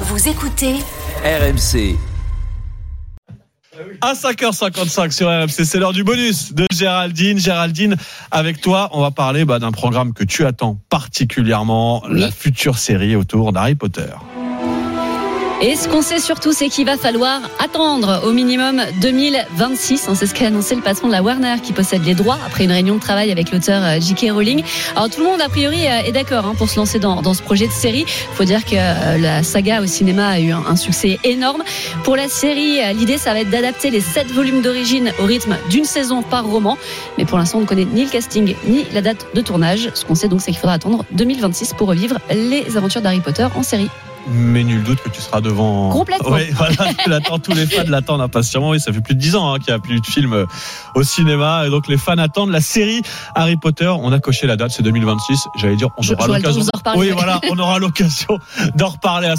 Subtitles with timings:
[0.00, 0.74] Vous écoutez
[1.24, 1.96] RMC.
[4.00, 7.38] À 5h55 sur RMC, c'est l'heure du bonus de Géraldine.
[7.38, 7.96] Géraldine,
[8.30, 12.20] avec toi, on va parler bah, d'un programme que tu attends particulièrement, Oui.
[12.20, 14.08] la future série autour d'Harry Potter.
[15.62, 20.06] Et ce qu'on sait surtout, c'est qu'il va falloir attendre au minimum 2026.
[20.06, 22.64] hein, C'est ce qu'a annoncé le patron de la Warner qui possède les droits après
[22.64, 24.32] une réunion de travail avec l'auteur euh, J.K.
[24.32, 24.62] Rowling.
[24.94, 27.42] Alors tout le monde, a priori, euh, est d'accord hein, pour se lancer dans, ce
[27.42, 28.04] projet de série.
[28.34, 31.62] faut dire que euh, la saga au cinéma a eu un, succès énorme.
[32.04, 35.86] Pour la série, l'idée, ça va être d'adapter les sept volumes d'origine au rythme d'une
[35.86, 36.76] saison par roman.
[37.16, 39.90] Mais pour l'instant, on ne connaît ni le casting ni la date de tournage.
[39.94, 43.46] Ce qu'on sait donc, c'est qu'il faudra attendre 2026 pour revivre les aventures d'Harry Potter
[43.54, 43.88] en série.
[44.28, 45.90] Mais nul doute que tu seras devant.
[45.90, 46.30] Complètement.
[46.32, 48.70] Oui, voilà, tu l'attends, tous les fans l'attendent impatiemment.
[48.70, 50.46] Oui, ça fait plus de 10 ans hein, qu'il n'y a plus de film euh,
[50.94, 51.66] au cinéma.
[51.66, 53.02] Et donc les fans attendent la série
[53.34, 53.88] Harry Potter.
[53.88, 55.48] On a coché la date, c'est 2026.
[55.56, 56.62] J'allais dire, on aura l'occasion.
[56.96, 58.38] Oui, voilà, on aura l'occasion
[58.74, 59.34] d'en reparler à